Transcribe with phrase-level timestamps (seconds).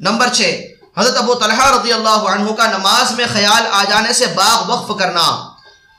[0.00, 0.60] Number چھ،
[0.98, 4.98] حضرت ابو طلحہ رضی اللہ عنہ کا نماز میں خیال آ جانے سے باغ وقف
[4.98, 5.48] کرنا۔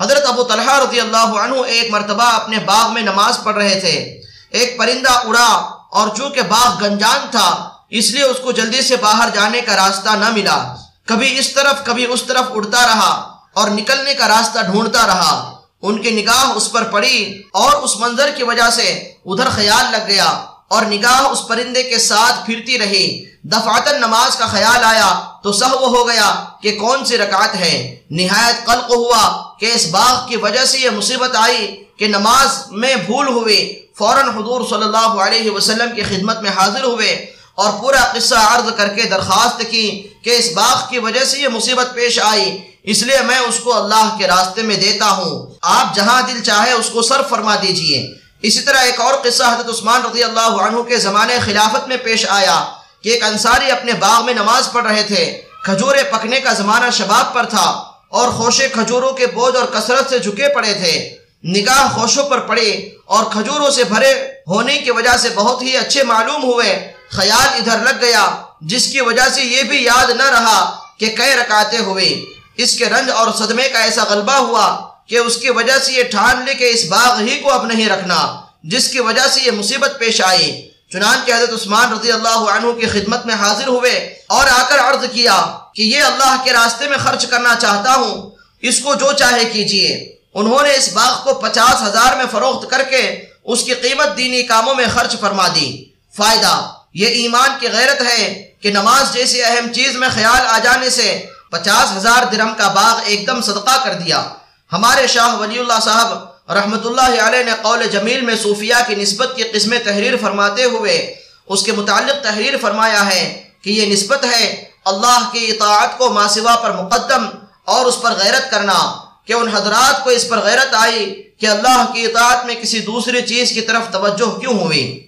[0.00, 4.22] حضرت ابو طلحہ رضی اللہ عنہ ایک مرتبہ اپنے باغ میں نماز پڑھ رہے تھے۔
[4.50, 9.28] ایک پرندہ اڑا اور چونکہ باغ گنجان تھا، اس لیے اس کو جلدی سے باہر
[9.34, 10.74] جانے کا راستہ نہ ملا۔
[11.06, 15.52] کبھی اس طرف، کبھی اس طرف اڑتا رہا اور نکلنے کا راستہ ڈھونڈتا رہا۔
[15.82, 20.06] ان کی نگاہ اس پر پڑی اور اس منظر کی وجہ سے ادھر خیال لگ
[20.06, 25.52] گیا۔ اور نگاہ اس پرندے کے ساتھ پھرتی رہی دفعتاً نماز کا خیال آیا تو
[25.52, 30.36] سہو ہو گیا کہ کون سی رکعت ہے۔ نہایت قلق ہوا کہ اس باغ کی
[30.36, 35.50] وجہ سے یہ مصیبت آئی کہ نماز میں بھول ہوئے۔ فوراً حضور صلی اللہ علیہ
[35.50, 40.30] وسلم کی خدمت میں حاضر ہوئے اور پورا قصہ عرض کر کے درخواست کی کہ
[40.30, 44.16] اس باغ کی وجہ سے یہ مصیبت پیش آئی۔ اس لیے میں اس کو اللہ
[44.18, 48.60] کے راستے میں دیتا ہوں۔ آپ جہاں دل چاہے اس کو صرف فرما دیجیے۔ اسی
[48.60, 52.64] طرح ایک اور قصہ حضرت عثمان رضی اللہ عنہ کے زمانے خلافت میں پیش آیا
[53.02, 57.34] کہ ایک انصاری اپنے باغ میں نماز پڑھ رہے تھے۔ کھجورے پکنے کا زمانہ شباب
[57.34, 57.66] پر تھا
[58.08, 62.70] اور خوشے کھجوروں کے بوجھ اور کثرت سے جھکے پڑے تھے۔ نگاہ خوشوں پر پڑے
[63.04, 64.12] اور کھجوروں سے بھرے
[64.46, 69.00] ہونے کی وجہ سے بہت ہی اچھے معلوم ہوئے۔ خیال ادھر لگ گیا، جس کی
[69.00, 70.58] وجہ سے یہ بھی یاد نہ رہا
[70.98, 72.24] کہ کئے رکاتے ہوئے
[72.56, 76.02] اس کے رنج اور صدمے کا ایسا غلبہ ہوا کہ اس کی وجہ سے یہ
[76.02, 78.18] ٹھان لے کہ اس باغ ہی کو اب نہیں رکھنا،
[78.64, 82.86] جس کی وجہ سے یہ مصیبت پیش آئی۔ چنانچہ حضرت عثمان رضی اللہ عنہ کی
[82.86, 83.92] خدمت میں حاضر ہوئے
[84.26, 85.36] اور آ کر عرض کیا
[85.74, 88.30] کہ یہ اللہ کے راستے میں خرچ کرنا چاہتا ہوں،
[88.62, 92.82] اس کو جو چاہے کیجیے۔ انہوں نے اس باغ کو پچاس ہزار میں فروخت کر
[92.82, 93.02] کے
[93.44, 95.70] اس کی قیمت دینی کاموں میں خرچ فرما دی۔
[96.16, 96.54] فائدہ،
[96.94, 98.22] یہ ایمان کی غیرت ہے
[98.62, 101.08] کہ نماز جیسی اہم چیز میں خیال آ جانے سے
[101.50, 104.28] پچاس ہزار درم کا باغ ایک دم صدقہ کر دیا۔
[104.72, 109.32] ہمارے شاہ ولی اللہ صاحب رحمۃ اللہ علیہ نے قول جمیل میں صوفیہ کی نسبت
[109.36, 111.14] کی قسم تحریر فرماتے ہوئے
[111.48, 116.56] اس کے متعلق تحریر فرمایا ہے کہ یہ نسبت ہے اللہ کی اطاعت کو ماسوا
[116.56, 117.26] پر مقدم
[117.64, 118.92] اور اس پر غیرت کرنا
[119.26, 123.22] کہ ان حضرات کو اس پر غیرت آئی کہ اللہ کی اطاعت میں کسی دوسری
[123.22, 125.06] چیز کی طرف توجہ کیوں ہوئی۔